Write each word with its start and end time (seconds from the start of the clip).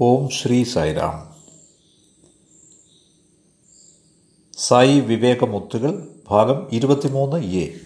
ഓം 0.00 0.28
ശ്രീ 0.28 0.64
സായിരാം. 0.64 1.36
സായി 4.58 5.00
വിവേകമുത്തുകൾ 5.00 6.22
ഭാഗം 6.28 6.68
ഇരുപത്തിമൂന്ന് 6.72 7.36
എ. 7.36 7.80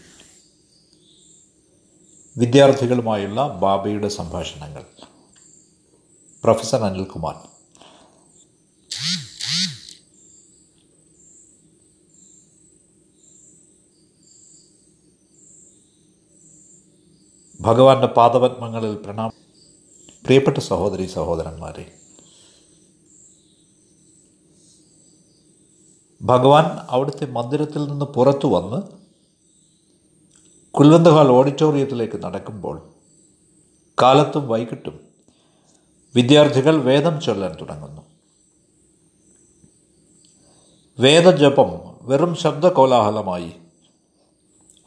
വിദ്യാർത്ഥികളുമായുള്ള 2.37 3.49
ബാബയുടെ 3.49 4.09
സംഭാഷണങ്ങൾ. 4.09 4.85
പ്രൊഫസർ 6.45 6.85
അനിൽകുമാർ. 6.85 7.49
ഭഗവാന്റെ 17.61 18.07
പാദപത്മങ്ങളിൽ 18.07 18.95
പ്രണാമം. 18.95 19.33
പ്രിയപ്പെട്ട 20.25 20.59
സഹോദരി 20.59 21.07
സഹോദരന്മാരെ 21.07 22.02
ഭഗവാൻ 26.23 26.65
അവിടുത്തെ 26.65 27.27
മന്ദിരത്തിൽ 27.27 27.85
നിന്ന് 27.85 28.05
പുറത്തു 28.05 28.47
വന്ന് 28.47 28.83
കുൽവന്ത് 30.73 31.09
ഹാൾ 31.09 31.29
ഓഡിറ്റോറിയത്തിലേക്ക് 31.29 32.23
നടക്കുമ്പോൾ 32.23 32.91
കാലത്തും 34.03 34.49
വൈകിട്ടും 34.49 35.01
വിദ്യാർത്ഥികൾ 36.15 36.83
വേദം 36.83 37.21
ചൊല്ലാൻ 37.21 37.57
തുടങ്ങുന്നു. 37.61 38.03
വേദജപം 40.99 41.99
വെറും 42.03 42.35
ശബ്ദ 42.37 42.67
കോലാഹലമായി 42.67 43.53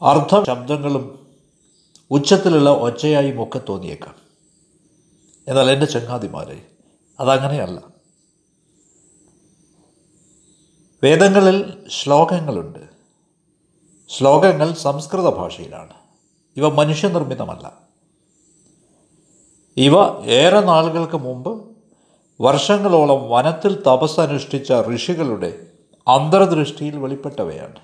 അർദ്ധ 0.02 0.44
ശബ്ദങ്ങളും 0.46 1.26
ഉച്ചത്തിലുള്ള 2.10 2.70
ഒച്ചയായും 2.70 3.42
ഒക്കെ 3.42 3.60
തോന്നിയേക്കാം. 3.68 4.14
എന്നാൽ 5.48 5.70
എന്റെ 5.70 5.86
ചങ്ങാതിമാരെ 5.86 6.66
അതങ്ങനെയല്ല. 7.20 7.95
വേദങ്ങളിൽ 11.02 11.88
ശ്ലോകങ്ങളുണ്ട്. 11.88 12.78
ശ്ലോകങ്ങൾ 14.08 14.72
സംസ്കൃത 14.72 15.28
ഭാഷയിലാണ്. 15.28 15.92
ഇവ 16.56 16.68
മനുഷ്യനിർമ്മിതമല്ല. 16.68 17.72
ഇവ 19.76 20.24
ഏറെ 20.24 20.60
നാളുകൾക്ക് 20.60 21.16
മുമ്പ് 21.16 21.76
വർഷങ്ങളോളം 22.40 23.30
വനത്തിൽ 23.30 23.82
തപസ്സനുഷ്ഠിച്ച 23.82 24.72
ഋഷികളുടെ 24.94 25.66
അന്തർദൃഷ്ടിയിൽ 26.08 26.96
വെളിപ്പെട്ടവയാണ്. 26.96 27.76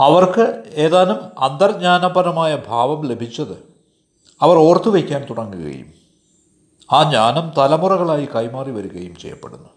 അവർക്ക് 0.00 0.72
ഏതാനും 0.74 1.38
അന്തർജ്ഞാനപരമായ 1.38 2.62
ഭാവം 2.68 3.06
ലഭിച്ചത് 3.06 3.74
അവർ 4.40 4.56
ഓർത്തു 4.56 4.90
വയ്ക്കാൻ 4.90 5.26
തുടങ്ങുകയും 5.30 6.03
ആ 6.92 7.02
ജ്ഞാനം 7.02 7.52
തലമുറകളായി 7.58 8.24
കൈമാറി 8.24 8.70
വരികയും 8.70 9.16
ചെയ്യപ്പെടുന്നു. 9.16 9.68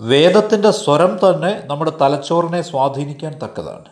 വേദത്തിന്റെ 0.00 0.70
സ്വരം 0.70 1.16
തന്നെ 1.16 1.62
നമ്മുടെ 1.66 1.92
തലച്ചോറിനെ 2.00 2.62
സ്വാധീനിക്കാൻ 2.62 3.38
തക്കതാണ്. 3.38 3.88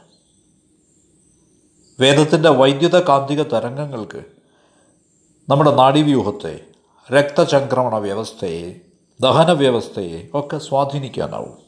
വേദത്തിന്റെ 2.01 2.49
വൈദ്യുത 2.49 3.01
കാന്തിക 3.01 3.43
തരംഗങ്ങൾക്ക് 3.43 4.25
നമ്മുടെ 5.49 5.71
നാഡീവ്യൂഹത്തെ 5.71 6.61
രക്തചംക്രമണ 7.13 7.99
വ്യവസ്ഥയെ 7.99 8.81
ദഹന 9.21 9.53
വ്യവസ്ഥയെ 9.53 10.29
ഒക്കെ 10.35 10.59
സ്വാധീനിക്കാനാവും. 10.59 11.59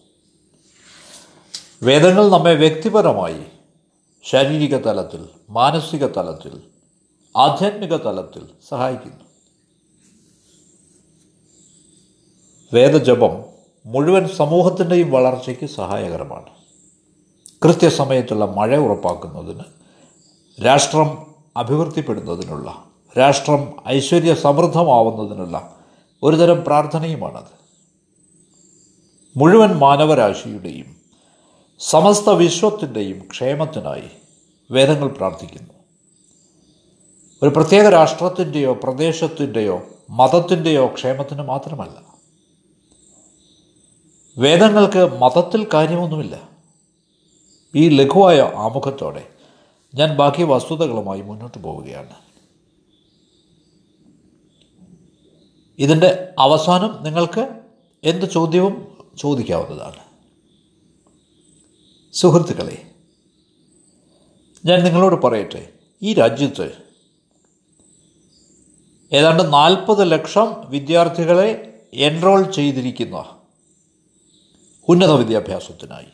വേദങ്ങൾ 1.82 2.28
നമ്മെ 2.28 2.54
വ്യക്തിപരമായി 2.54 3.46
ശാരീരിക 4.22 4.76
തലത്തിൽ 4.76 5.28
മാനസിക 5.50 6.06
തലത്തിൽ 6.06 6.77
ആധ്യാത്മിക 7.36 7.96
തലത്തിൽ 7.96 8.48
സഹായിക്കുന്നു. 8.68 9.24
വേദജപം 12.72 13.44
മുഴുവൻ 13.86 14.28
സമൂഹത്തിന്റെയും 14.28 15.10
വളർച്ചയ്ക്ക് 15.10 15.66
സഹായകരമാണ്. 15.66 16.46
കൃത്യസമയത്തുള്ള 17.64 18.44
മഴ 18.44 18.76
ഉറപ്പാക്കുന്നതിന് 18.76 19.64
രാഷ്ട്രം 20.64 21.26
അഭിവൃദ്ധിപ്പെടുന്നതിനുള്ള 21.56 22.84
രാഷ്ട്രം 23.18 23.72
ഐശ്വര്യ 23.88 24.34
സമൃദ്ധമാവുന്നതിനുള്ള 24.34 25.76
ഒരുതരം 26.22 26.64
പ്രാർത്ഥനയുമാണത്. 26.64 27.58
മുഴുവൻ 29.36 29.68
മാനവരാശിയുടെയും 29.68 30.96
സമസ്ത 31.78 32.28
വിശ്വത്തിന്റെയും 32.28 33.28
ക്ഷേമത്തിനായി 33.30 34.10
വേദങ്ങൾ 34.70 35.08
പ്രാർത്ഥിക്കുന്നു. 35.08 35.77
ഒരു 37.42 37.48
പ്രത്യേക 37.48 37.88
രാഷ്ട്രത്തിന്റെയോ 37.88 38.74
പ്രദേശത്തിന്റെയോ 38.74 39.86
മതത്തിന്റെയോ 40.10 40.86
ക്ഷേമത്തിന് 40.86 41.42
മാത്രമല്ല. 41.42 42.16
വേദങ്ങൾക്ക് 44.38 44.98
മതത്തിൽ 44.98 45.66
കാര്യമൊന്നുമില്ല. 45.74 46.48
ഈ 47.74 47.88
ലഘുവായ 47.88 48.40
ആമുഖത്തോടെ 48.40 49.28
ഞാൻ 49.94 50.16
ബാക്കി 50.16 50.42
വസ്തുതകളുമായി 50.42 51.20
മുന്നോട്ട് 51.20 51.58
പോവുകയാണ്. 51.58 52.14
ഇതിന്റെ 55.78 56.34
അവസാനം 56.38 57.02
നിങ്ങൾക്ക് 57.02 57.60
എന്ത് 58.04 58.30
ചോദ്യവും 58.30 58.98
ചോദിക്കാവുന്നതാണ്. 59.18 60.00
സുഹൃത്തുക്കളെ 62.12 62.90
ഞാൻ 64.64 64.84
നിങ്ങളോട് 64.84 65.22
പറയട്ടെ 65.22 65.72
ഈ 66.02 66.14
രാജ്യത്ത് 66.14 66.87
ഏതാണ്ട് 69.12 69.52
നാൽപ്പത് 69.52 70.10
ലക്ഷം 70.10 70.70
വിദ്യാർത്ഥികളെ 70.70 71.80
എൻറോൾ 71.94 72.50
ചെയ്തിരിക്കുന്ന. 72.50 73.40
ഉന്നത 74.88 75.10
വിദ്യാഭ്യാസത്തിനായി. 75.10 76.06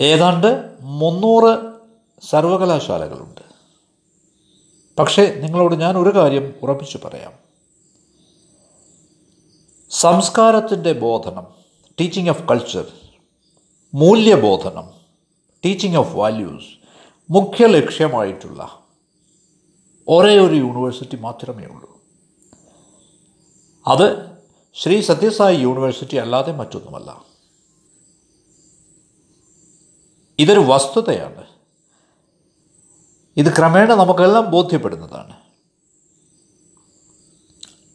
ഏതാണ്ട് 0.00 0.76
മുന്നൂറ് 0.80 1.72
സർവകലാശാലകളുണ്ട്. 2.28 3.40
പക്ഷേ 4.98 5.34
നിങ്ങളോട് 5.42 5.74
ഞാൻ 5.74 5.98
ഒരു 5.98 6.18
കാര്യം 6.18 6.54
ഉറപ്പിച്ചു 6.62 6.98
പറയാം. 7.04 7.32
സംസ്കാരത്തിന്റെ 9.90 10.92
ബോധനം 10.92 11.46
ടീച്ചിങ് 12.00 12.28
ഓഫ് 12.28 12.42
കൾച്ചർ 12.42 12.92
മൂല്യബോധനം 13.94 14.90
ടീച്ചിങ് 15.64 15.96
ഓഫ് 15.96 16.14
വാല്യൂസ് 16.14 16.66
മുഖ്യ 17.30 17.66
ലക്ഷ്യമായിട്ടുള്ള 17.66 18.85
ഒരേ 20.08 20.38
ഒരു 20.38 20.54
യൂണിവേഴ്സിറ്റി 20.54 21.16
മാത്രമേ 21.16 21.64
ഉള്ളൂ. 21.64 22.00
അത് 23.86 24.36
ശ്രീ 24.74 25.00
സത്യസായി 25.00 25.56
യൂണിവേഴ്സിറ്റി 25.56 26.16
അല്ലാതെ 26.16 26.52
മറ്റൊന്നുമല്ല. 26.52 27.24
ഇതൊരു 30.38 30.60
വസ്തുതയാണ്. 30.60 31.46
ഇത് 33.36 33.56
ക്രമേണ 33.56 33.94
നമുക്കെല്ലാം 33.94 34.50
ബോധ്യപ്പെടുന്നതാണ്. 34.50 35.36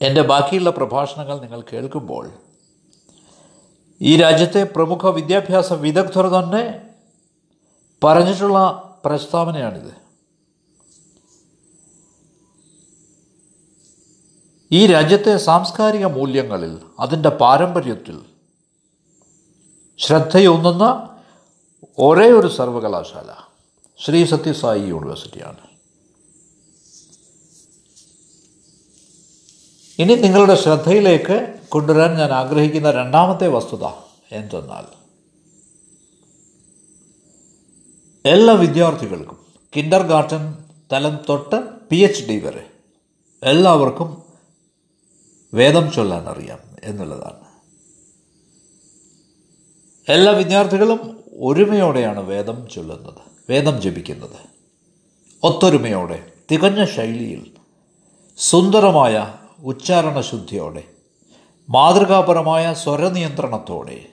എന്റെ 0.01 0.21
ബാക്കിയുള്ള 0.21 0.69
പ്രഭാഷണങ്ങൾ 0.69 1.39
നിങ്ങൾ 1.39 1.63
കേൾക്കുമ്പോൾ 1.73 2.31
ഈ 4.01 4.17
രാജ്യത്തെ 4.17 4.63
പ്രമുഖ 4.63 5.09
വിദ്യാഭ്യാസ 5.09 5.73
വിദഗ്ധർ 5.73 6.27
തന്നെ 6.27 6.89
പറഞ്ഞിട്ടുള്ള 8.03 8.87
പ്രസ്താവനയാണിത്. 9.05 10.00
ഈ 14.71 14.87
രാജ്യത്തെ 14.87 15.37
സാംസ്കാരിക 15.37 16.05
മൂല്യങ്ങളിൽ 16.05 16.81
അതിന്റെ 16.99 17.29
പാരമ്പര്യത്തിൽ 17.29 18.21
ശ്രദ്ധയൂന്നുന്ന 19.99 21.11
ഒരേ 21.99 22.31
ഒരു 22.31 22.47
സർവകലാശാല 22.47 23.31
ശ്രീ 24.03 24.25
സത്യസായി 24.25 24.81
യൂണിവേഴ്സിറ്റിയാണ്. 24.81 25.57
ഇനി 29.99 30.15
നിങ്ങളുടെ 30.15 30.55
ശ്രദ്ധയിലേക്ക് 30.55 31.55
കൊണ്ടുവരാൻ 31.69 32.17
ഞാൻ 32.17 32.31
ആഗ്രഹിക്കുന്ന 32.31 32.91
രണ്ടാമത്തെ 32.91 33.47
വസ്തുത 33.47 33.85
എന്തെന്നാൽ 34.31 34.85
എല്ലാ 38.25 38.53
വിദ്യാർത്ഥികൾക്കും 38.53 39.37
കിൻഡർ 39.75 40.01
ഗാർട്ടൻ 40.01 40.53
തലം 40.91 41.19
തൊട്ട് 41.29 41.87
പി 41.89 41.95
എച്ച് 41.95 42.23
ഡി 42.29 42.39
വരെ 42.39 42.71
എല്ലാവർക്കും 43.43 44.20
വേദം 45.53 45.91
ചൊല്ലാൻ 45.91 46.29
അറിയാം 46.29 46.59
എന്നുള്ളതാണ്. 46.83 47.51
എല്ലാ 50.09 50.31
വിദ്യാർത്ഥികളും 50.31 51.23
ഒരുമയോടെയാണ് 51.39 52.19
വേദം 52.19 52.67
ചൊല്ലുന്നത് 52.69 53.21
വേദം 53.49 53.81
ജപിക്കുന്നത്. 53.81 54.51
ഒത്തൊരുമയോടെ 55.43 56.31
തികഞ്ഞ 56.51 56.85
ശൈലിയിൽ 56.85 57.51
സുന്ദരമായ 58.37 59.33
ഉച്ചാരണ 59.63 60.21
ശുദ്ധിയോടെ 60.21 60.83
മാതൃകാപരമായ 61.69 62.73
സ്വരനിയന്ത്രണത്തോടെ 62.73 64.05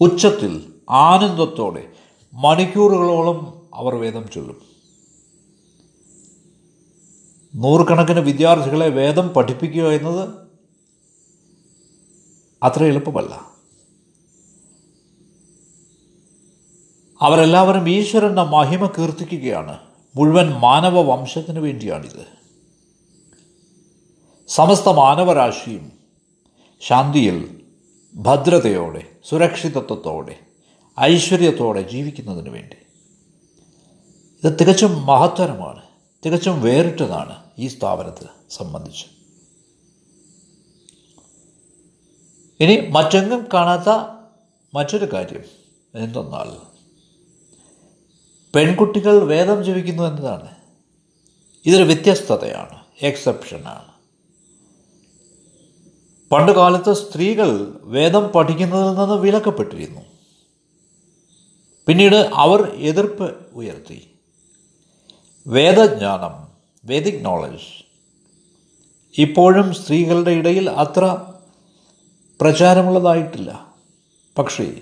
ഉച്ചത്തിൽ 0.00 0.72
ആനന്ദത്തോടെ 0.90 1.92
മണിക്കൂറുകളോളം 2.32 3.68
അവർ 3.74 3.94
വേദം 3.94 4.30
ചൊല്ലും. 4.30 4.69
നൂറുകണക്കിന് 7.54 8.20
വിദ്യാർത്ഥികളെ 8.20 8.88
വേദം 8.88 9.28
പഠിപ്പിക്കുക 9.28 9.88
എന്നത് 9.88 10.28
അത്ര 12.62 12.84
എളുപ്പമല്ല. 12.84 13.50
അവരെല്ലാവരും 17.22 17.88
ഈശ്വരന്റെ 17.88 18.42
മഹിമ 18.42 18.86
കീർത്തിക്കുകയാണ്. 18.86 19.78
മുഴുവൻ 20.16 20.50
മാനവ 20.50 21.00
വംശത്തിന് 21.00 21.58
വേണ്ടിയാണിത്. 21.58 22.26
സമസ്ത 24.48 24.88
മാനവരാശിയും 24.88 25.92
ശാന്തിയിൽ 26.80 27.62
ഭദ്രതയോടെ 28.14 29.06
സുരക്ഷിതത്വത്തോടെ 29.28 30.38
ഐശ്വര്യത്തോടെ 31.00 31.82
ജീവിക്കുന്നതിന് 31.82 32.48
വേണ്ടി. 32.48 32.76
ഇത് 34.44 34.56
തികച്ചും 34.60 35.06
മഹത്തരമാണ്. 35.06 35.79
തികച്ചും 36.26 36.62
വേറിട്ടതാണ് 36.62 37.44
ഈ 37.58 37.68
സ്ഥാപനത്തെ 37.68 38.26
സംബന്ധിച്ച്. 38.50 39.06
ഇനി 42.60 42.88
മറ്റെങ്ങും 42.88 43.46
കാണാത്ത 43.54 44.18
മറ്റൊരു 44.74 45.12
കാര്യം 45.12 45.44
എന്തെന്നാൽ 45.94 46.70
പെൺകുട്ടികൾ 48.54 49.24
വേദം 49.24 49.64
ജപിക്കുന്നു 49.64 50.02
എന്നതാണ്. 50.02 50.48
ഇതൊരു 51.66 51.82
വ്യത്യസ്തതയാണ് 51.82 52.84
എക്സെപ്ഷനാണ്. 53.02 53.90
പണ്ട് 56.30 56.52
കാലത്ത് 56.52 56.92
സ്ത്രീകൾ 56.92 57.80
വേദം 57.82 58.28
പഠിക്കുന്നതിൽ 58.28 58.98
നിന്ന് 58.98 59.14
വിലക്കപ്പെട്ടിരുന്നു. 59.14 60.00
പിന്നീട് 61.86 62.30
അവർ 62.34 62.74
എതിർപ്പ് 62.74 63.54
ഉയർത്തി. 63.54 64.09
വേദജ്ഞാനം 65.50 66.48
വേദിക് 66.84 67.24
നോളജ് 67.24 67.84
ഇപ്പോഴും 69.18 69.74
സ്ത്രീകളുടെ 69.74 70.30
ഇടയിൽ 70.30 70.70
അത്ര 70.70 71.16
പ്രചാരമുള്ളതായിട്ടില്ല. 72.40 73.74
പക്ഷേ 74.38 74.80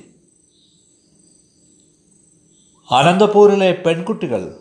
അനന്തപൂരിലെ 2.91 3.82
പെൺകുട്ടികൾ 3.87 4.59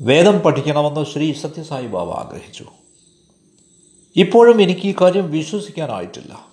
വേദം 0.00 0.38
പഠിക്കണമെന്ന് 0.38 1.04
ശ്രീ 1.04 1.32
സത്യസായി 1.32 1.86
ബാബ 1.86 2.10
ആഗ്രഹിച്ചു. 2.10 2.66
ഇപ്പോഴും 4.16 4.62
എനിക്ക് 4.62 4.86
ഈ 4.86 4.94
കാര്യം 5.00 5.30
വിശ്വസിക്കാനായിട്ടില്ല. 5.30 6.48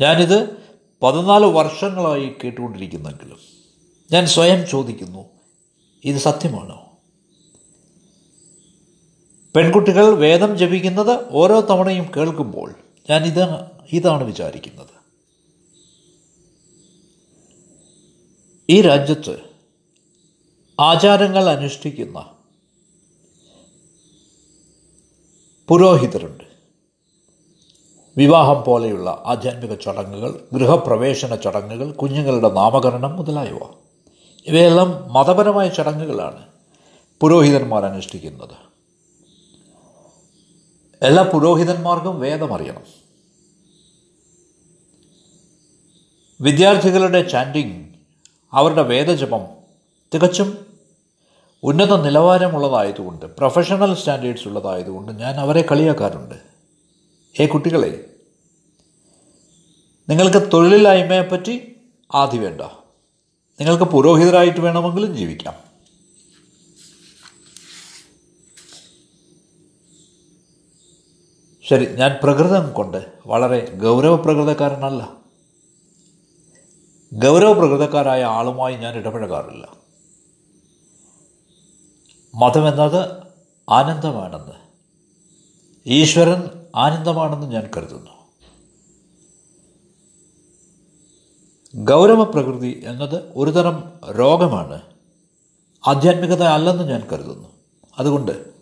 ഞാനിത് 0.00 0.56
പതിനാല് 1.02 1.46
വർഷങ്ങളായി 1.46 2.34
കേട്ടുകൊണ്ടിരിക്കുന്നെങ്കിലും. 2.44 3.53
ഞാൻ 4.12 4.26
സ്വയം 4.26 4.66
ചോദിക്കുന്നു 4.66 5.24
ഇത് 6.04 6.16
സത്യമാണോ? 6.16 6.80
പെൺകുട്ടികൾ 9.56 10.14
വേദം 10.14 10.58
ജപിക്കുന്നത് 10.58 11.28
ഓരോ 11.30 11.60
തവണയും 11.60 12.06
കേൾക്കുമ്പോൾ 12.16 12.74
ഞാൻ 13.10 13.24
ഇത് 13.24 13.60
ഇതാണ് 13.92 14.24
വിചാരിക്കുന്നത്. 14.24 14.94
ഈ 18.70 18.80
രാജ്യത്ത് 18.80 19.38
ആചാരങ്ങൾ 20.80 21.48
അനുഷ്ഠിക്കുന്ന 21.48 22.30
പുരോഹിതരുണ്ട്. 25.68 26.44
വിവാഹം 28.16 28.64
പോലെയുള്ള 28.66 29.22
ആധ്യാത്മിക 29.26 29.74
ചടങ്ങുകൾ 29.74 30.48
ഗൃഹപ്രവേശന 30.52 31.36
ചടങ്ങുകൾ 31.36 31.92
കുഞ്ഞുങ്ങളുടെ 31.92 32.48
നാമകരണം 32.48 33.16
മുതലായവ. 33.16 33.83
ഇവയെല്ലാം 34.46 35.12
മതപരമായ 35.12 35.68
ചടങ്ങുകളാണ് 35.68 36.46
പുരോഹിതന്മാർ 37.20 37.84
അനുഷ്ഠിക്കുന്നത്. 37.84 38.56
എല്ലാ 41.02 41.22
പുരോഹിതന്മാർക്കും 41.22 42.20
വേദമറിയണം 42.20 42.82
വിദ്യാർത്ഥികളുടെ 46.40 47.28
ചാൻഡിങ് 47.28 47.94
അവരുടെ 48.52 48.82
വേദജപം 48.82 49.40
തികച്ചും 50.14 50.66
ഉന്നത 51.62 52.02
നിലവാരമുള്ളതായതുകൊണ്ട് 52.02 53.26
പ്രൊഫഷണൽ 53.26 53.94
സ്റ്റാൻഡേർഡ്സ് 53.94 54.48
ഉള്ളതായതുകൊണ്ട് 54.48 55.12
ഞാൻ 55.12 55.34
അവരെ 55.34 55.64
കളിയാക്കാറുണ്ട്. 55.70 56.34
ഏ 57.40 57.46
കുട്ടികളെ 57.46 58.10
നിങ്ങൾക്ക് 60.08 60.52
തൊഴിലില്ലായ്മയെപ്പറ്റി 60.52 61.76
ആദ്യം 62.14 62.42
വേണ്ട. 62.42 62.83
നിങ്ങൾക്ക് 63.60 63.84
പുരോഹിതരായിട്ട് 63.84 64.60
വേണമെങ്കിലും 64.60 65.16
ജീവിക്കാം. 65.16 65.54
ശരി 71.68 71.96
ഞാൻ 71.96 72.18
പ്രകൃതം 72.22 72.72
കൊണ്ട് 72.72 73.12
വളരെ 73.26 73.74
ഗൗരവപ്രകൃതക്കാരനല്ല 73.74 75.12
ഗൗരവപ്രകൃതക്കാരായ 77.14 78.24
ആളുമായി 78.24 78.76
ഞാൻ 78.76 78.94
ഇടപഴകാറില്ല. 78.94 79.68
മതമെന്നത് 82.34 83.22
ആനന്ദമാണെന്ന് 83.70 84.54
ഈശ്വരൻ 85.86 86.50
ആനന്ദമാണെന്ന് 86.76 87.46
ഞാൻ 87.46 87.70
കരുതുന്നു. 87.76 88.13
ഗൗരവപ്രകൃതി 91.74 92.82
എന്നത് 92.86 93.32
ഒരുതരം 93.32 93.92
രോഗമാണ്. 94.18 94.82
ആധ്യാത്മികത 95.86 96.42
അല്ലെന്ന് 96.42 96.84
ഞാൻ 96.84 97.08
കരുതുന്നു. 97.12 97.48
അതുകൊണ്ട് 97.98 98.54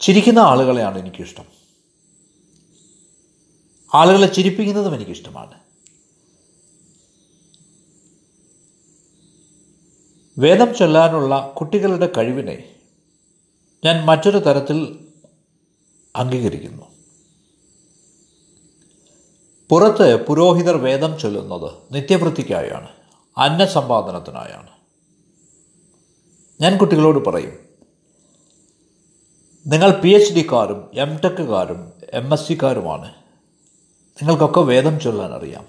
ചിരിക്കുന്ന 0.00 0.38
ആളുകളെയാണ് 0.38 0.98
എനിക്കിഷ്ടം. 0.98 1.44
ആളുകളെ 3.94 4.26
ചിരിപ്പിക്കുന്നതും 4.26 4.94
എനിക്കിഷ്ടമാണ്. 4.94 5.54
വേദം 10.38 10.74
ചൊല്ലാനുള്ള 10.74 11.54
കുട്ടികളുടെ 11.60 12.12
കഴിവിനെ 12.16 12.76
ഞാൻ 13.84 14.04
മറ്റൊരു 14.04 14.38
തരത്തിൽ 14.38 15.06
അംഗീകരിക്കുന്നു. 16.16 16.93
പുറത്ത് 19.70 20.26
പുരോഹിതർ 20.26 20.76
വേദം 20.76 21.18
ചൊല്ലുന്നത് 21.18 21.94
നിത്യവൃത്തിക്കായാണ് 21.94 22.88
അന്നസമ്പാദനത്തിനായാണ്. 23.38 24.68
ഞാൻ 26.60 26.76
കുട്ടികളോട് 26.76 27.24
പറയും 27.28 27.54
നിങ്ങൾ 29.66 29.90
പി 29.90 30.08
എച്ച് 30.08 30.34
ഡിക്കാരും 30.34 30.90
എം 30.94 31.16
ടെക്കുകാരും 31.16 31.92
എം 32.12 32.32
എസ് 32.32 32.48
സിക്കാരുമാണ് 32.48 33.14
നിങ്ങൾക്കൊക്കെ 34.16 34.60
വേദം 34.60 35.00
ചൊല്ലാൻ 35.00 35.32
അറിയാം 35.32 35.66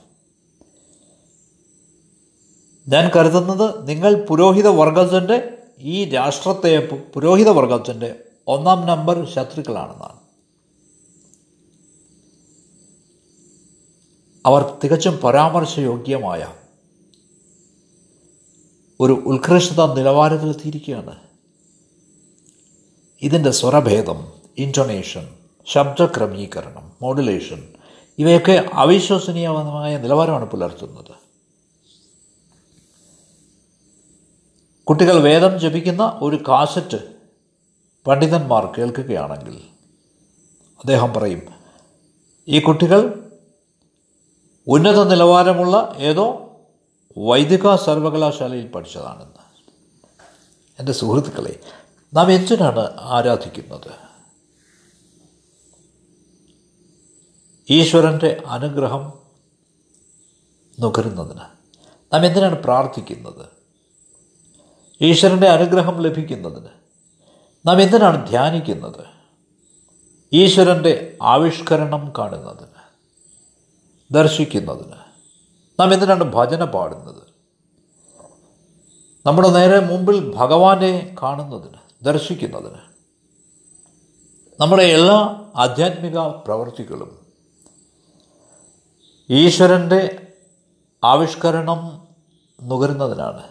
ഞാൻ 2.87 3.11
കരുതുന്നത് 3.15 3.87
നിങ്ങൾ 3.87 4.25
പുരോഹിത 4.25 4.67
വർഗത്തിന്റെ 4.67 5.57
ഈ 5.79 6.09
രാഷ്ട്രത്തെ 6.09 6.89
പുരോഹിത 7.15 7.49
വർഗത്തിന്റെ 7.49 8.23
ഒന്നാം 8.47 8.85
നമ്പർ 8.87 9.29
ശത്രുക്കളാണെന്നാണ്. 9.29 10.24
അവർ 14.45 14.79
തികച്ചും 14.83 15.17
പരാമർശയോഗ്യമായ 15.17 16.47
ഒരു 18.99 19.13
ഉത്കൃഷ്ടത 19.13 19.93
നിലവാരത്തിലെത്തിയിരിക്കുകയാണ്. 19.93 21.19
ഇതിന്റെ 23.21 23.51
സ്വരഭേദം 23.51 24.33
ഇന്റൊനേഷൻ 24.57 25.35
ശബ്ദക്രമീകരണം 25.65 26.91
മോഡുലേഷൻ 27.01 27.73
ഇവയൊക്കെ 28.17 28.69
അവിശ്വസനീയമായ 28.73 29.97
നിലവാരമാണ് 29.97 30.45
പുലർത്തുന്നത്. 30.45 31.25
കുട്ടികൾ 34.83 35.19
വേദം 35.19 35.59
ജപിക്കുന്ന 35.59 36.19
ഒരു 36.21 36.35
കാസറ്റ് 36.35 37.15
പണ്ഡിതന്മാർ 38.07 38.65
കേൾക്കുകയാണെങ്കിൽ 38.65 39.55
അദ്ദേഹം 40.79 41.13
പറയും 41.13 41.41
ഈ 42.47 42.59
കുട്ടികൾ 42.59 43.24
ഉന്നത 44.67 45.03
നിലവാരമുള്ള 45.03 45.93
ഏതോ 45.97 46.25
വൈദിക 47.17 47.75
സർവകലാശാലയിൽ 47.75 48.67
പഠിച്ചതാണെന്ന്. 48.67 49.45
എന്റെ 50.79 50.91
സുഹൃത്തുക്കളെ 50.91 51.59
നാം 52.13 52.31
എന്തിനാണ് 52.31 52.93
ആരാധിക്കുന്നത്? 52.99 53.91
ഈശ്വരന്റെ 57.69 58.43
അനുഗ്രഹം 58.45 59.13
നുകരുന്നതിന് 60.79 61.45
നാം 62.13 62.25
എന്തിനാണ് 62.25 62.63
പ്രാർത്ഥിക്കുന്നത്? 62.63 63.47
ഈശ്വരന്റെ 65.01 65.47
അനുഗ്രഹം 65.47 66.01
ലഭിക്കുന്നതിന് 66.01 66.69
നാം 67.65 67.81
എന്തിനാണ് 67.81 68.27
ധ്യാനിക്കുന്നത്? 68.29 69.05
ഈശ്വരന്റെ 70.33 71.17
ആവിഷ്കരണം 71.21 72.13
കാണുന്നതിന് 72.17 72.74
ദർശിക്കുന്നതിന്. 74.11 74.95
നാം 75.79 75.93
എന്തിനാണ് 75.93 76.23
ഭജന 76.23 76.63
പാടുന്നത്. 76.63 77.23
നമ്മുടെ 79.25 79.49
നേരെ 79.49 79.79
മുമ്പിൽ 79.79 80.35
ഭഗവാനെ 80.35 81.15
കാണുന്നതിന് 81.23 82.05
ദർശിക്കുന്നതിന്. 82.05 82.95
നമ്മുടെ 84.59 84.83
എല്ലാ 84.83 85.45
ആധ്യാത്മിക 85.55 86.19
പ്രവൃത്തികളും 86.19 87.19
ഈശ്വരന്റെ 89.29 90.27
ആവിഷ്കരണം 91.03 92.07
നുകരുന്നതിനാണ്. 92.63 93.43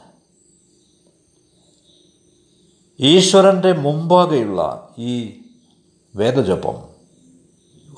ഈശ്വരന്റെ 3.01 3.73
മുമ്പാകെയുള്ള 3.73 4.89
ഈ 4.99 5.41
വേദജപം 6.17 6.89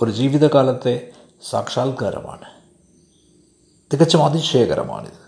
ഒരു 0.02 0.10
ജീവിതകാലത്തെ 0.10 1.12
സാക്ഷാത്കാരമാണ്. 1.42 2.44
തികച്ചും 3.92 4.24
അതിശയകരമാണിത്. 4.24 5.26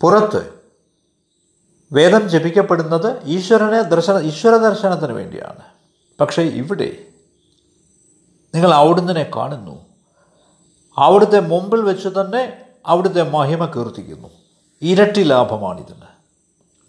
പുറത്ത് 0.00 0.60
വേദം 1.92 2.28
ജപിക്കപ്പെടുന്നത് 2.28 3.22
ഈശ്വരനെ 3.24 3.82
ദർശന 3.82 4.18
ഈശ്വര 4.18 4.56
ദർശനത്തിന് 4.56 5.12
വേണ്ടിയാണ്. 5.12 5.60
പക്ഷേ 6.20 6.42
ഇവിടെ 6.42 7.06
നിങ്ങൾ 8.54 8.74
അവിടുന്ന് 8.74 9.12
കാണുന്നു. 9.36 9.86
അവിടുത്തെ 10.96 11.40
മുമ്പിൽ 11.40 11.80
വെച്ച് 11.80 12.08
തന്നെ 12.08 12.66
അവിടുത്തെ 12.86 13.22
മഹിമ 13.22 13.66
കീർത്തിക്കുന്നു. 13.66 14.28
ഇരട്ടി 14.82 15.22
ലാഭമാണിതിന്. 15.22 16.06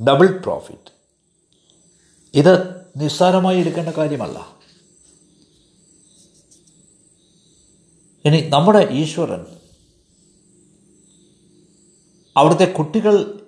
ഡബിൾ 0.03 0.27
പ്രോഫിറ്റ്. 0.27 0.91
ഇത് 2.33 2.80
നിസ്സാരമായി 2.97 3.59
എടുക്കേണ്ട 3.59 3.89
കാര്യമല്ല. 3.89 4.61
ഇനി 8.25 8.49
നമ്മുടെ 8.49 8.87
ഈശ്വരൻ 8.91 9.45
അവിടുത്തെ 12.37 12.65
കുട്ടികൾ 12.65 13.39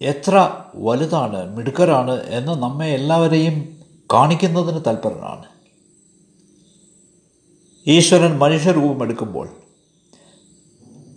എത്ര 0.00 0.64
വലുതാണ് 0.74 1.56
മിടുക്കരാണ് 1.56 2.24
എന്ന് 2.24 2.52
നമ്മെ 2.52 2.86
എല്ലാവരെയും 2.86 3.80
കാണിക്കുന്നതിന് 4.12 4.84
തൽപരനാണ്. 4.86 5.44
ഈശ്വരൻ 7.86 8.38
മനുഷ്യരൂപമെടുക്കുമ്പോൾ 8.38 9.56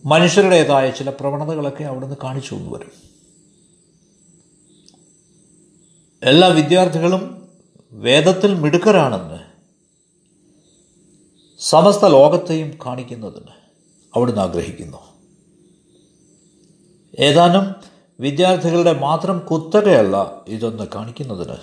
മനുഷ്യരുടേതായ 0.05 0.89
ചില 0.89 1.09
പ്രവണതകളൊക്കെ 1.09 1.83
അവിടുന്ന് 1.83 2.15
കാണിച്ചു 2.23 2.53
കൊണ്ടുവരും. 2.53 2.91
എല്ലാ 6.23 6.47
വിദ്യാർത്ഥികളും 6.47 7.42
വേദത്തിൽ 7.95 8.53
മിടുക്കരാണെന്ന് 8.53 9.39
സമസ്ത 11.59 12.05
ലോകത്തെയും 12.05 12.77
കാണിക്കുന്നതിന് 12.85 13.51
അവിടുന്ന് 14.15 14.41
ആഗ്രഹിക്കുന്നു. 14.41 14.97
ഏതാനും 17.19 17.75
വിദ്യാർത്ഥികളുടെ 18.19 18.99
മാത്രം 18.99 19.39
കുത്തകയല്ല 19.39 20.41
ഇതൊന്ന് 20.47 20.87
കാണിക്കുന്നതിന് 20.95 21.55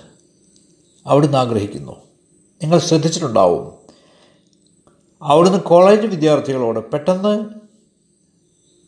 അവിടുന്ന് 1.06 1.38
ആഗ്രഹിക്കുന്നു. 1.38 1.92
നിങ്ങൾ 2.62 2.78
ശ്രദ്ധിച്ചിട്ടുണ്ടാവും. 2.78 3.72
അവിടുന്ന് 5.22 5.58
കോളേജ് 5.58 6.06
വിദ്യാർത്ഥികളോട് 6.06 6.92
പെട്ടെന്ന് 6.92 7.44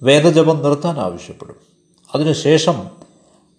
വേദജപം 0.02 0.62
നിർത്താൻ 0.62 0.99
ആവശ്യപ്പെടും. 0.99 1.56
അതിനുശേഷം 2.14 2.90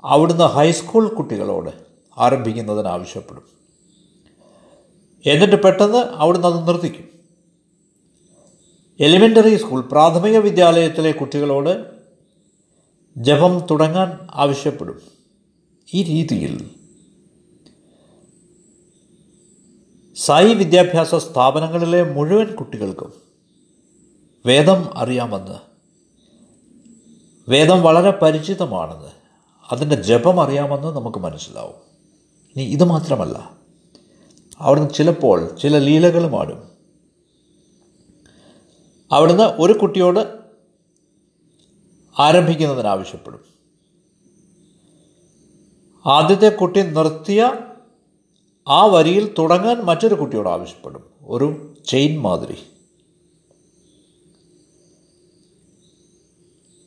അവിടുന്ന് 0.04 0.44
ഹൈസ്കൂൾ 0.44 1.08
കുട്ടികളോട് 1.08 1.70
ആരംഭിക്കുന്നതിന് 2.18 2.88
ആവശ്യപ്പെടും. 2.88 3.53
എന്നിട്ട് 5.26 5.64
പെട്ടെന്ന് 5.64 5.98
അവിടുന്ന് 5.98 6.48
അത് 6.48 6.68
നിർത്തിക്കും. 6.68 7.10
എലിമെന്ററി 9.00 9.56
സ്കൂൾ 9.56 9.82
പ്രാഥമിക 9.82 10.38
വിദ്യാലയത്തിലെ 10.38 11.12
കുട്ടികളോട് 11.12 11.86
ജപം 13.18 13.60
തുടങ്ങാൻ 13.72 14.28
ആവശ്യപ്പെടും. 14.32 15.02
ഈ 15.94 16.04
രീതിയിൽ 16.04 16.70
സായി 20.16 20.54
വിദ്യാഭ്യാസ 20.54 21.16
സ്ഥാപനങ്ങളിലെ 21.16 22.14
മുഴുവൻ 22.14 22.56
കുട്ടികൾക്കും 22.56 23.14
വേദം 24.46 24.98
അറിയാമെന്ന് 24.98 25.56
വേദം 27.52 27.82
വളരെ 27.82 28.12
പരിചിതമാണെന്ന് 28.12 29.08
അതിന്റെ 29.72 29.96
ജപം 29.96 30.42
അറിയാമെന്ന് 30.42 30.88
നമുക്ക് 30.88 31.18
മനസ്സിലാവും. 31.18 31.76
ഇനി 32.56 32.64
ഇത് 32.64 32.84
മാത്രമല്ല 32.84 33.63
അവിടുന്ന് 34.60 34.94
ചിലപ്പോൾ 34.94 35.56
ചില 35.58 35.78
ലീലകളും 35.78 36.40
ആടും 36.40 36.74
അവിടുന്ന് 39.12 39.44
ഒരു 39.44 39.74
കുട്ടിയോട് 39.74 40.40
ആരംഭിക്കുന്നതിന് 42.20 42.88
ആവശ്യപ്പെടും. 42.88 43.54
ആദ്യത്തെ 46.06 46.50
കുട്ടി 46.50 46.82
നിർത്തിയ 46.82 47.52
ആ 48.68 48.86
വരിയിൽ 48.86 49.36
തുടങ്ങാൻ 49.40 49.82
മറ്റൊരു 49.82 50.16
കുട്ടിയോട് 50.16 50.50
ആവശ്യപ്പെടും. 50.50 51.04
ഒരു 51.24 51.74
ചെയിൻ 51.88 52.22
മാതിരി. 52.22 52.58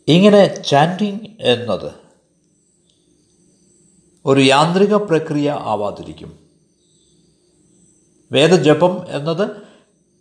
ഇങ്ങനെ 0.08 0.62
ചാന്റിങ് 0.62 1.18
എന്നത് 1.40 1.92
ഒരു 4.24 4.40
യാന്ത്രിക 4.40 4.94
പ്രക്രിയ 4.94 5.50
ആവാതിരിക്കും. 5.50 6.45
വേദജപം 8.32 9.06
എന്നത് 9.08 9.62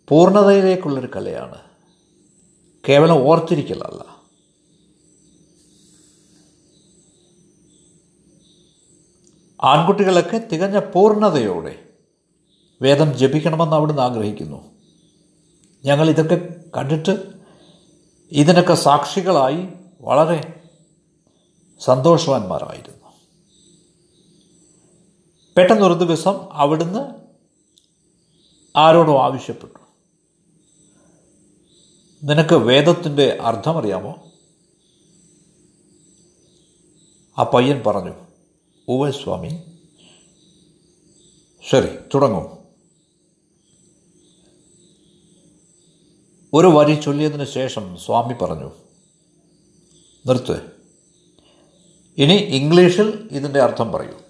പൂർണതയിലേക്കുള്ളൊരു 0.08 1.08
കലയാണ്. 1.16 1.58
കേവലം 2.88 3.14
ഓർത്തിരിക്കലല്ല. 3.14 4.16
ആൺകുട്ടികളൊക്കെ 9.64 10.48
തികഞ്ഞ 10.52 10.78
പൂർണതയോടെ 10.78 11.88
വേദം 12.82 13.12
ജപിക്കണമെന്ന് 13.12 13.76
അവിടുന്ന് 13.76 14.02
ആഗ്രഹിക്കുന്നു. 14.02 14.70
ഞങ്ങൾ 15.84 16.10
ഇതൊക്കെ 16.10 16.54
കണ്ടിട്ട് 16.76 17.26
ഇതിനൊക്കെ 18.32 18.74
സാക്ഷികളായി 18.74 19.68
വളരെ 20.00 20.60
സന്തോഷവാന്മാരായിരുന്നു. 21.80 23.12
പെട്ടെന്നൊരു 25.56 25.94
ദിവസം 25.94 26.52
അവിടുന്ന് 26.52 27.25
ആരോടോ 28.76 29.22
ആവശ്യപ്പെട്ടു. 29.22 29.78
നിനക്ക് 32.24 32.54
വേദത്തിന്റെ 32.54 33.38
അർത്ഥമറിയാമോ? 33.40 34.32
ആ 37.38 37.42
പയ്യൻ 37.42 37.82
പറഞ്ഞു 37.86 38.14
ഉവ 38.88 39.10
സ്വാമി. 39.10 39.62
ശരി 41.70 41.96
തുടങ്ങൂ. 42.14 42.56
ഒരു 46.52 46.66
വരി 46.66 46.94
ചൊല്ലിയതിന് 46.94 47.44
ശേഷം 47.44 47.96
സ്വാമി 47.96 48.32
പറഞ്ഞു 48.32 48.70
നിർത്ത്. 50.26 50.70
ഇനി 52.18 52.32
ഇംഗ്ലീഷിൽ 52.32 53.28
ഇതിന്റെ 53.32 53.60
അർത്ഥം 53.60 53.92
പറയൂ. 53.92 54.25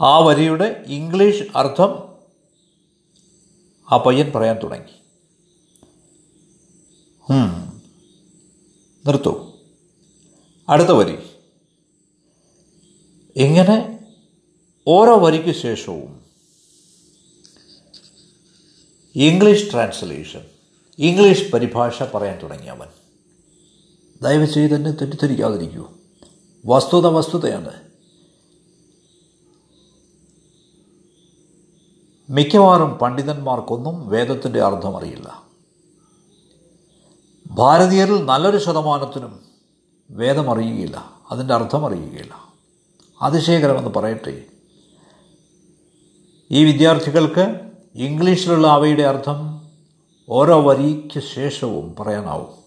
ആ 0.00 0.18
വരിയുടെ 0.18 0.84
ഇംഗ്ലീഷ് 0.86 1.42
അർത്ഥം 1.56 2.12
ആ 3.92 3.96
പയ്യൻ 3.96 4.32
പറയാൻ 4.34 4.62
തുടങ്ങി. 4.62 5.02
നിർത്തൂ. 9.06 9.52
അടുത്ത 10.68 10.88
വരി. 10.88 11.18
ഇങ്ങനെ 13.36 14.04
ഓരോ 14.88 15.16
വരിക്ക് 15.16 15.58
ശേഷവും 15.58 16.22
ഇംഗ്ലീഷ് 19.16 19.72
ട്രാൻസ്ലേഷൻ 19.72 20.40
ഇംഗ്ലീഷ് 20.98 21.52
പരിഭാഷ 21.52 22.02
പറയാൻ 22.02 22.42
തുടങ്ങി 22.42 22.66
അവൻ. 22.66 22.88
ദയവ് 24.22 24.46
ചെയ്ത് 24.46 24.74
തന്നെ 24.74 24.90
തെറ്റിദ്ധരിക്കാതിരിക്കൂ. 24.90 25.88
വസ്തുത 26.66 27.06
വസ്തുതയാണ്. 27.06 27.81
മിക്കവാറും 32.32 32.94
പണ്ഡിതന്മാർക്കൊന്നും 32.94 34.08
വേദത്തിന്റെ 34.08 34.62
അർത്ഥമറിയില്ല. 34.62 35.42
ഭാരതീയരിൽ 37.50 38.24
നല്ലൊരു 38.24 38.58
ശതമാനത്തിനും 38.58 39.40
വേദമറിയുകയില്ല 40.10 41.10
അതിന്റെ 41.30 41.54
അർത്ഥം 41.54 41.86
അറിയുകയില്ല 41.86 42.34
അതിശയകരമെന്ന് 43.22 43.90
പറയട്ടെ. 43.90 44.44
ഈ 46.50 46.64
വിദ്യാർത്ഥികൾക്ക് 46.64 47.60
ഇംഗ്ലീഷിലുള്ള 47.94 48.66
അവയുടെ 48.66 49.02
അർത്ഥം 49.02 49.68
ഓരോ 50.28 50.62
വരിക്ക് 50.62 51.20
ശേഷവും 51.34 51.96
പറയാനാവും. 52.00 52.62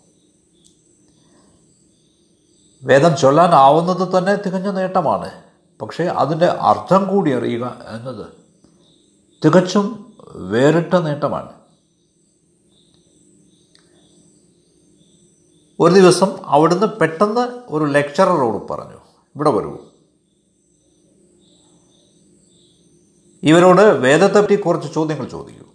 വേദം 2.84 3.16
ചൊല്ലാനാവുന്നത് 3.16 4.18
തന്നെ 4.18 4.36
തികഞ്ഞ 4.36 4.70
നേട്ടമാണ്. 4.70 5.32
പക്ഷേ 5.82 6.04
അതിന്റെ 6.04 6.46
അർത്ഥം 6.46 7.08
കൂടി 7.08 7.32
അറിയുക 7.32 7.78
എന്നത് 7.88 8.45
തികച്ചും 9.46 10.18
വേറിട്ട 10.30 10.94
നേട്ടമാണ്. 10.94 11.54
ഒരു 15.80 15.94
ദിവസം 15.94 16.46
അവിടുന്ന് 16.46 16.88
പെട്ടെന്ന് 16.88 17.62
ഒരു 17.68 17.86
ലെക്ചററോട് 17.86 18.74
പറഞ്ഞു 18.74 18.98
ഇവിടെ 19.36 19.50
വരൂ. 19.50 19.78
ഇവരോട് 23.44 23.82
വേദത്തെപ്പറ്റി 23.82 24.62
കുറച്ച് 24.62 24.94
ചോദ്യങ്ങൾ 24.94 25.30
ചോദിക്കൂ. 25.30 25.66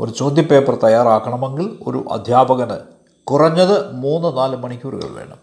ഒരു 0.00 0.10
ചോദ്യപേപ്പർ 0.10 0.74
തയ്യാറാക്കണമെങ്കിൽ 0.74 1.78
ഒരു 1.86 2.04
അധ്യാപകന് 2.12 2.78
കുറഞ്ഞത് 3.24 3.92
മൂന്ന് 3.92 4.36
നാല് 4.36 4.56
മണിക്കൂറുകൾ 4.56 5.08
വേണം. 5.08 5.38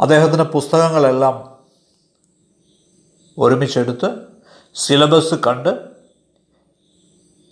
അദ്ദേഹത്തിന്റെ 0.00 0.44
പുസ്തകങ്ങളെല്ലാം 0.44 1.51
ഒരുമിച്ചെടുത്ത് 3.38 4.26
സിലബസ് 4.74 5.34
കണ്ട് 5.34 5.90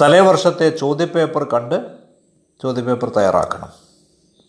തലേവർഷത്തെ 0.00 0.76
ചോദ്യപേപ്പർ 0.76 1.44
കണ്ട് 1.44 1.99
ചോദ്യപേപ്പർ 2.62 3.08
തയ്യാറാക്കണം. 3.08 3.68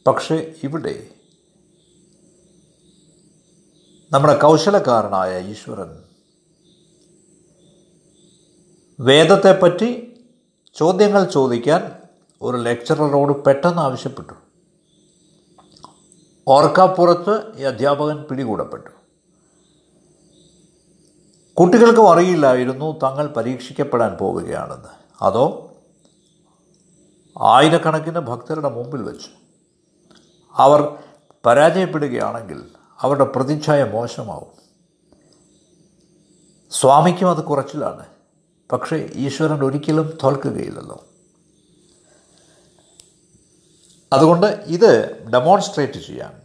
പക്ഷേ 0.08 0.54
ഇവിടെ 0.64 1.08
നമ്മുടെ 4.12 4.40
കൗശലക്കാരനായ 4.40 5.42
ഈശ്വരൻ 5.42 6.04
വേദത്തെപ്പറ്റി 9.00 10.14
ചോദ്യങ്ങൾ 10.74 11.24
ചോദിക്കാൻ 11.24 11.92
ഒരു 12.42 12.58
ലെക്ചററോട് 12.58 13.44
പെട്ടെന്ന് 13.44 13.82
ആവശ്യപ്പെട്ടു. 13.82 14.34
ഓർക്കാപ്പുറത്ത് 16.48 17.58
ഈ 17.58 17.62
അധ്യാപകൻ 17.64 18.24
പിടികൂടപ്പെട്ടു. 18.24 19.01
കുട്ടികൾക്കും 21.62 22.12
അറിയില്ലായിരുന്നു 22.12 23.00
തങ്ങൾ 23.04 23.28
പരീക്ഷിക്കപ്പെടാൻ 23.28 24.14
പോവുകയാണെന്ന്. 24.14 24.88
അതോ 25.22 25.76
ആയിരക്കണക്കിന് 27.42 28.20
ഭക്തരുടെ 28.20 28.70
മുമ്പിൽ 28.70 29.02
വെച്ച്. 29.02 29.30
അവർ 30.54 30.98
പരാജയപ്പെടുകയാണെങ്കിൽ 31.46 32.64
അവരുടെ 33.00 33.24
പ്രതിച്ഛായ 33.24 33.84
മോശമാവും. 33.84 34.62
സ്വാമിക്കും 36.72 37.30
അത് 37.30 37.44
കുറച്ചിലാണ്. 37.44 38.06
പക്ഷേ 38.72 39.10
ഈശ്വരൻ 39.14 39.64
ഒരിക്കലും 39.64 40.18
തോൽക്കുകയില്ലല്ലോ. 40.24 41.06
അതുകൊണ്ട് 44.14 44.48
ഇത് 44.48 45.24
ഡെമോൺസ്ട്രേറ്റ് 45.30 45.94
ചെയ്യാൻ 45.94 46.42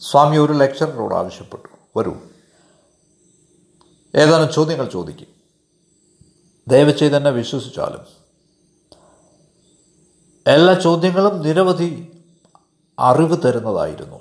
സ്വാമി 0.00 0.36
ഒരു 0.36 0.52
ലെക്ചറിനോട് 0.52 1.14
ആവശ്യപ്പെട്ടു. 1.14 1.98
വരൂ. 1.98 2.29
ഏതാനും 4.14 4.52
ചോദ്യങ്ങൾ 4.52 4.88
ചോദിക്കും? 4.88 5.26
ദയവ് 6.68 6.90
ചെയ്ത് 6.90 7.16
എന്നെ 7.16 7.30
വിശ്വസിച്ചാലും. 7.30 8.20
എല്ലാ 10.46 10.74
ചോദ്യങ്ങളും 10.74 11.42
നിരവധി 11.42 12.22
അറിവ് 12.98 13.36
തരുന്നതായിരുന്നു. 13.44 14.20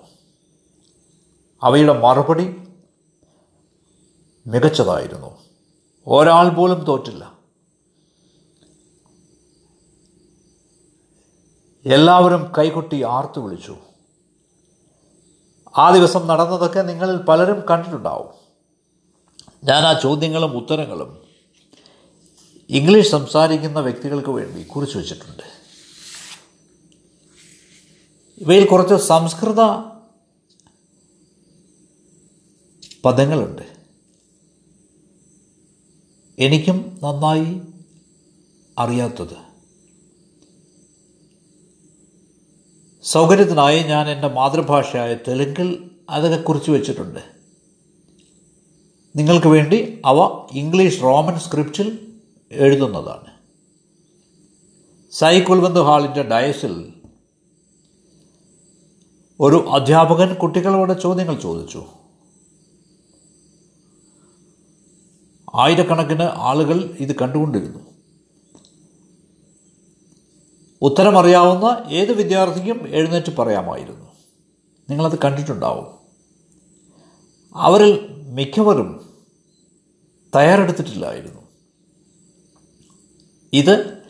അവയുടെ 1.64 1.94
മറുപടി 1.94 2.68
മികച്ചതായിരുന്നു. 4.48 5.38
ഒരാൾ 6.08 6.50
പോലും 6.50 6.84
തോറ്റില്ല. 6.84 7.40
എല്ലാവരും 11.86 12.52
കൈകൊട്ടി 12.58 13.04
ആർത്തു 13.04 13.40
വിളിച്ചു. 13.40 13.78
ആ 15.78 15.94
ദിവസം 15.94 16.28
നടന്നതൊക്കെ 16.28 16.82
നിങ്ങളിൽ 16.82 17.18
പലരും 17.18 17.64
കണ്ടിട്ടുണ്ടാവും. 17.70 18.39
ഞാൻ 19.64 19.84
ആ 19.84 20.00
ചോദ്യങ്ങളും 20.00 20.58
ഉത്തരങ്ങളും 20.58 21.22
ഇംഗ്ലീഷ് 22.70 23.10
സംസാരിക്കുന്ന 23.10 23.80
വ്യക്തികൾക്ക് 23.80 24.30
വേണ്ടി 24.30 24.64
കുറിച്ചു 24.64 24.98
വച്ചിട്ടുണ്ട്. 24.98 25.44
ഇവയിൽ 28.38 28.68
കുറച്ച് 28.68 28.96
സംസ്കൃത 28.96 29.62
പദങ്ങളുണ്ട്. 33.06 33.62
എനിക്കും 36.40 37.00
നന്നായി 37.04 37.62
അറിയാത്തത്. 38.78 39.50
സൗകര്യത്തിനായി 43.04 43.84
ഞാൻ 43.84 44.10
എന്റെ 44.10 44.28
മാതൃഭാഷയായ 44.28 45.18
തെലുങ്കിൽ 45.28 45.92
അതൊക്കെ 46.10 46.44
കുറിച്ച് 46.44 46.72
വെച്ചിട്ടുണ്ട്. 46.72 47.39
നിങ്ങൾക്ക് 49.16 49.48
വേണ്ടി 49.48 50.02
അവ 50.06 50.48
ഇംഗ്ലീഷ് 50.52 51.02
റോമൻ 51.02 51.40
സ്ക്രിപ്റ്റിൽ 51.40 52.14
എഴുതുന്നതാണ്. 52.52 53.40
സായി 55.12 55.40
കുൽബന്ത് 55.40 55.80
ഹാളിന്റെ 55.80 56.24
ഡയസിൽ 56.24 56.94
ഒരു 59.40 59.70
അധ്യാപകൻ 59.70 60.34
കുട്ടികളോട് 60.34 61.02
ചോദ്യങ്ങൾ 61.02 61.40
ചോദിച്ചു. 61.40 61.86
ആയിരക്കണക്കിന് 65.56 66.24
ആളുകൾ 66.24 66.96
ഇത് 67.00 67.16
കണ്ടുകൊണ്ടിരുന്നു. 67.20 67.80
ഉത്തരമറിയാവുന്ന 70.82 71.86
ഏത് 71.90 72.14
വിദ്യാർത്ഥിക്കും 72.14 72.88
എഴുന്നേറ്റ് 72.88 73.38
പറയാമായിരുന്നു. 73.38 74.06
നിങ്ങളത് 74.90 75.20
കണ്ടിട്ടുണ്ടാവും. 75.20 75.88
അവരിൽ 77.56 78.19
മിക്കവരും 78.30 79.24
തയ്യാറെടുത്തിട്ടില്ലായിരുന്നു. 80.36 81.42
ഇത് 83.54 84.04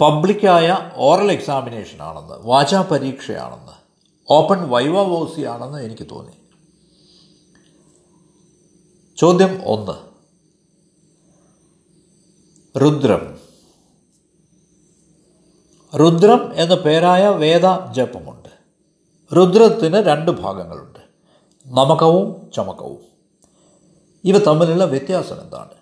പബ്ലിക്കായ 0.00 0.90
ഓറൽ 0.94 1.32
എക്സാമിനേഷൻ 1.32 2.02
ആണെന്ന് 2.02 2.34
വാചാ 2.34 2.88
പരീക്ഷയാണെന്ന് 2.90 3.72
ഓപ്പൺ 4.30 4.68
വൈവാവോസി 4.68 5.40
ആണെന്ന് 5.40 5.78
എനിക്ക് 5.78 6.06
തോന്നി. 6.10 6.32
ചോദ്യം 9.16 9.62
ഒന്ന്. 9.66 9.92
രുദ്രം. 12.78 13.38
രുദ്രം 15.96 16.54
എന്ന 16.54 16.74
പേരായ 16.74 17.28
വേദ 17.28 17.62
ജപമുണ്ട്. 17.92 18.48
രുദ്രത്തിന് 19.36 19.96
രണ്ട് 19.96 20.30
ഭാഗങ്ങളുണ്ട്. 20.30 20.98
നമകവും 21.66 22.50
ചമകവും. 22.56 23.15
ഇവ 24.26 24.38
തമ്മിലുള്ള 24.38 24.84
വ്യത്യാസം 24.84 25.42
എന്താണ്? 25.42 25.74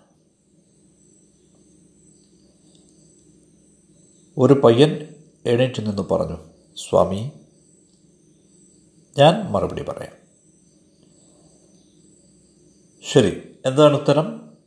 ഒരു 4.37 4.53
പയ്യൻ 4.53 5.15
എണീറ്റ് 5.45 5.85
നിന്ന് 5.85 6.01
പറഞ്ഞു 6.01 6.37
സ്വാമി 6.89 7.31
ഞാൻ 9.17 9.51
മറുപടി 9.51 9.83
പറയാം. 9.83 10.13
ശരി 13.11 13.59
എന്താണ് 13.65 14.01
ഉത്തരം? 14.01 14.57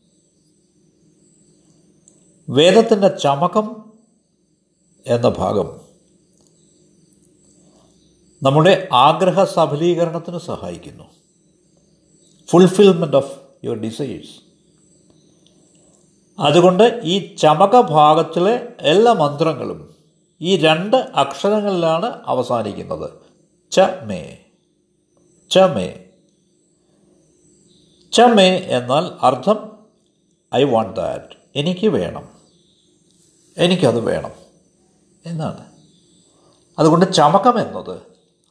വേദത്തിന്റെ 2.49 3.09
ചമകം 3.09 3.93
എന്ന 5.07 5.29
ഭാഗം 5.29 5.81
നമ്മുടെ 8.43 8.89
ആഗ്രഹ 8.93 9.45
സഫലീകരണത്തിന് 9.45 10.39
സഹായിക്കുന്നു. 10.39 11.05
ഫുൾഫിൽമെന്റ് 12.47 13.17
ഓഫ് 13.17 13.48
യുവർ 13.65 13.77
ഡിസൈഴ്സ് 13.77 14.49
അതുകൊണ്ട് 16.41 17.01
ഈ 17.05 17.37
ചമക 17.37 17.81
ഭാഗത്തിലെ 17.81 18.69
എല്ലാ 18.81 19.13
മന്ത്രങ്ങളും 19.13 19.95
ഈ 20.41 20.57
രണ്ട് 20.57 20.97
അക്ഷരങ്ങളിലാണ് 20.97 22.21
അവസാനിക്കുന്നത്. 22.25 23.11
ച 23.71 23.81
മേ. 23.81 24.39
ച 25.51 25.59
മേ. 25.59 26.05
ച 28.13 28.21
മേ 28.21 28.49
എന്നാൽ 28.57 29.11
അർത്ഥം 29.23 29.79
ഐ 30.55 30.65
വാണ്ട് 30.65 30.97
ദാറ്റ്. 30.97 31.37
എനിക്ക് 31.57 31.87
വേണം. 31.87 32.29
എനിക്കത് 33.59 34.01
വേണം. 34.01 34.31
എന്നാണ്. 35.27 35.67
അതുകൊണ്ട് 36.79 37.13
ചമകം 37.13 37.61
എന്നത് 37.61 38.01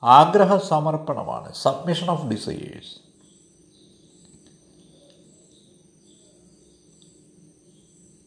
ആഗ്രഹ 0.04 0.58
സമർപ്പണമാണ് 0.58 1.54
സബ്മിഷൻ 1.54 2.10
ഓഫ് 2.10 2.26
ഡിസൈയേഴ്സ്. 2.26 3.07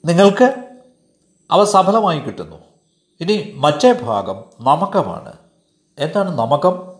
നിങ്ങൾക്ക് 0.04 0.78
അവ 1.50 1.64
സഫലമായി 1.64 2.18
കിട്ടുന്നു. 2.18 2.56
ഇനി 3.20 3.52
മറ്റേ 3.56 3.92
ഭാഗം 3.92 4.44
നമകമാണ്. 4.60 5.32
എന്താണ് 5.98 6.30
നമകം? 6.30 6.90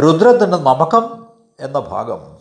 രുദ്രത്തിന്റെ 0.00 0.56
നമകം 0.56 1.26
എന്ന 1.60 1.78
ഭാഗം 1.78 2.36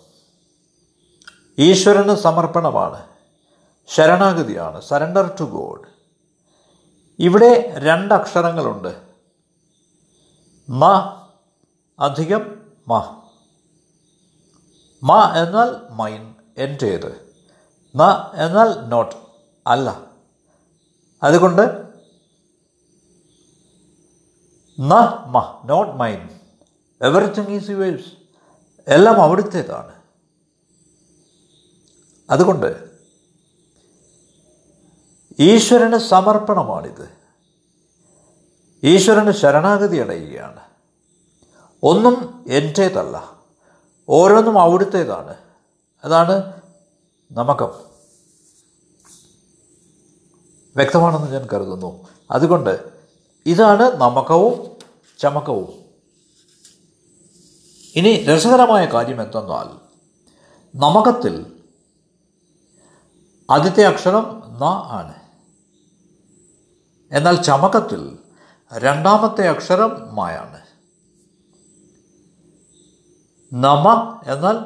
ഈശ്വരന് 1.59 2.15
സമർപ്പണമാണ്. 2.15 3.05
ശരണാഗതിയാണ്. 3.87 4.81
സറണ്ടർ 4.81 5.35
ടു 5.39 5.43
ഗോഡ് 5.43 5.87
ഇവിടെ 7.19 7.73
രണ്ടക്ഷരങ്ങളുണ്ട് 7.77 9.01
മ 10.69 10.85
അധികം 11.99 12.61
മ. 12.87 13.21
മ 15.03 15.33
എന്നാൽ 15.37 15.75
മൈൻ 15.89 16.35
എന്റേത് 16.57 17.26
ന 17.97 18.03
എന്നാൽ 18.33 18.87
നോട്ട് 18.87 19.15
അല്ല. 19.67 20.05
അതുകൊണ്ട് 21.23 21.87
ന 24.79 24.93
മ 25.25 25.61
not 25.65 25.93
mine 25.93 26.39
everything 27.01 27.49
is 27.49 27.69
yours 27.69 28.11
എല്ലാം 28.87 29.21
അവിടുത്തേതാണ്. 29.21 29.93
അതുകൊണ്ട് 32.29 32.89
ഈശ്വരന് 35.39 35.97
സമർപ്പണമാണിത്. 35.97 37.09
ഈശ്വരന് 38.83 39.31
ശരണാഗതി 39.31 39.97
അടയുകയാണ്. 39.97 40.59
ഒന്നും 41.83 42.45
എന്റേതല്ല 42.49 43.41
ഓരോന്നും 44.09 44.59
അവിടുത്തേതാണ്. 44.59 45.37
അതാണ് 46.03 46.61
നമകം. 47.31 47.86
വ്യക്തമാണെന്ന് 50.77 51.33
ഞാൻ 51.33 51.47
കരുതുന്നു. 51.53 52.07
അതുകൊണ്ട് 52.31 52.83
ഇതാണ് 53.45 53.83
നമകവും 53.83 54.77
ചമക്കവും 55.19 55.73
ഇനി 57.95 58.25
രസകരമായ 58.25 58.85
കാര്യം 58.85 59.21
എന്തെന്നാൽ 59.21 59.87
നമകത്തിൽ 60.75 61.53
ആദ്യത്തെ 63.49 63.83
അക്ഷരം 63.83 64.43
ന 64.47 64.63
ആണ്. 64.87 65.13
എന്നാൽ 67.11 67.41
ചമക്കത്തിൽ 67.41 68.17
രണ്ടാമത്തെ 68.73 69.47
അക്ഷരം 69.47 70.15
മായാണ് 70.15 70.61
നമ 73.53 74.19
എന്നാൽ 74.27 74.57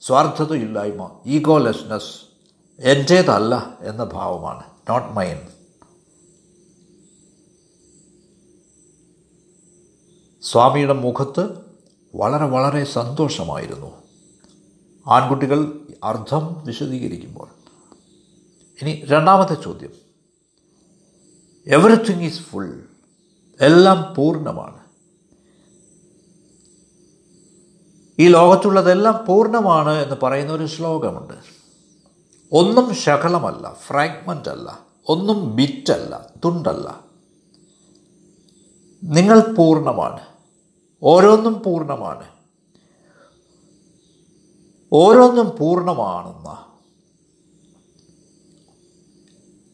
സ്വാർത്ഥതയില്ലായ്മ 0.00 1.20
ഈഗോലെസ്നെസ് 1.26 2.20
എന്റേതല്ല 2.80 3.76
എന്ന 3.80 4.04
ഭാവമാണ്. 4.04 4.71
നോട്ട് 4.90 5.08
മൈൻ 5.08 5.38
സ്വാമിയുടെ 10.42 10.92
മുഖത്ത് 10.92 11.48
വളരെ 12.14 12.44
വളരെ 12.44 12.84
സന്തോഷമായിരുന്നു. 12.84 14.02
ആൺകുട്ടികൾ 15.06 15.86
അർത്ഥം 16.04 16.64
വിശദീകരിക്കുമ്പോൾ. 16.66 17.48
ഇനി 18.82 19.04
രണ്ടാമത്തെ 19.04 19.54
ചോദ്യം. 19.54 19.92
എവറിത്തിങ് 21.66 22.22
ഈസ് 22.22 22.40
ഫുൾ 22.40 22.82
എല്ലാം 23.60 24.14
പൂർണമാണ്. 24.14 24.78
ഈ 28.18 28.28
ലോകത്തുള്ളതെല്ലാം 28.28 29.24
പൂർണമാണ് 29.26 29.90
എന്ന് 29.90 30.16
പറയുന്ന 30.22 30.52
ഒരു 30.52 30.66
ശ്ലോകമുണ്ട്. 30.66 31.61
ഒന്നും 32.52 32.94
ശകലമല്ല 32.94 33.74
ഫ്രാഗ്മെന്റ് 33.74 34.48
അല്ല 34.48 34.78
ഒന്നും 35.08 35.56
ബിറ്റല്ല 35.56 36.30
തുണ്ടല്ല. 36.44 37.00
നിങ്ങൾ 39.04 39.40
പൂർണമാണ് 39.40 40.20
ഓരോന്നും 41.02 41.62
പൂർണമാണ്. 41.62 42.26
ഓരോന്നും 44.92 45.56
പൂർണമാണെന്ന. 45.60 46.66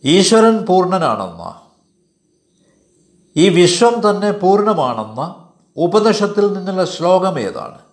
ഈശ്വരൻ 0.05 0.67
പൂർണനാണെന്ന. 0.67 1.61
ഈ 3.37 3.49
വിശ്വം 3.49 4.11
തന്നെ 4.11 4.31
പൂർണമാണെന്ന 4.31 5.49
ഉപനിഷത്തിൽ 5.77 6.53
നിന്നുള്ള 6.53 6.85
ശ്ലോകം 6.85 7.41
ഏതാണ്? 7.41 7.88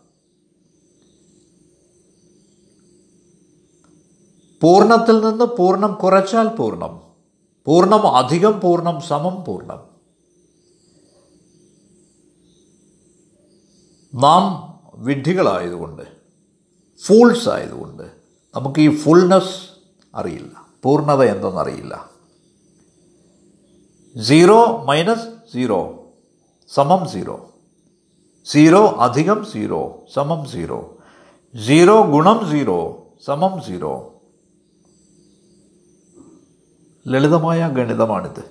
പൂർണത്തിൽ 4.66 5.30
നിന്ന് 5.30 5.46
പൂർണം 5.46 5.94
കുറച്ചാൽ 5.94 6.48
പൂർണം. 6.48 7.02
പൂർണം 7.66 8.16
അധികം 8.16 8.60
പൂർണം 8.60 9.02
സമം 9.02 9.44
പൂർണം. 9.44 9.84
നാം 14.14 14.74
വിഡ്ഢികളായതുകൊണ്ട് 14.96 16.02
ഫൂൾസ് 17.02 17.50
ആയതുകൊണ്ട് 17.50 18.04
നമുക്ക് 18.56 18.80
ഈ 18.80 18.96
ഫുൾനെസ് 18.96 19.70
അറിയില്ല. 20.16 20.68
പൂർണത 20.84 21.24
എന്തെന്നറിയില്ല. 21.24 22.10
സീറോ 24.22 24.84
മൈനസ് 24.84 25.54
സീറോ 25.54 25.96
സമം 26.74 27.10
സീറോ 27.10 27.50
സീറോ 28.46 28.88
അധികം 28.88 29.46
സീറോ 29.46 29.96
സമം 30.14 30.46
സീറോ 30.46 30.98
സീറോ 31.66 32.02
ഗുണം 32.02 32.52
സീറോ 32.52 33.08
സമം 33.26 33.62
സീറോ 33.62 34.12
ലളിതമായ 37.08 37.68
ഗണിതമാണിത്. 37.68 38.44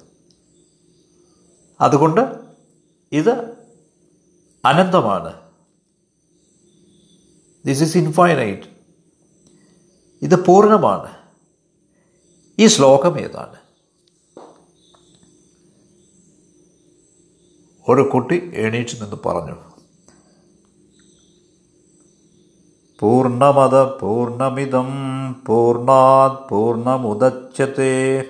അതുകൊണ്ട് 1.80 2.20
ഇത് 3.12 3.56
അനന്തമാണ്. 4.64 5.40
ദിസ് 7.66 7.82
ഈസ് 7.82 7.98
ഇൻഫൈനൈറ്റ് 7.98 8.62
ഇത് 10.22 10.46
പൂർണമാണ്. 10.46 11.14
ഈ 12.58 12.66
ശ്ലോകം 12.66 13.20
ഏതാണ്? 13.20 13.56
ഒരു 17.88 18.02
കുട്ടി 18.02 18.50
എണീറ്റ് 18.54 19.02
നിന്ന് 19.02 19.16
പറഞ്ഞു 19.26 19.74
പൂർണമത 23.00 23.98
പൂർണമിതം 23.98 24.88
പൂർണാത് 25.46 26.48
പൂർണമുദച്യത്തെ 26.48 28.20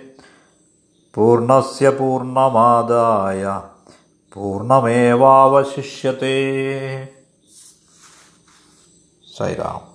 പൂർണസ്യ 1.15 1.89
പൂർണമാദായ 1.89 3.63
പൂർണമേവാവശിഷ്യത്തെ 4.33 6.39
സൈറാം. 9.39 9.94